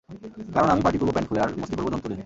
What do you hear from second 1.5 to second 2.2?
মস্তি করবো ধোন তুলে।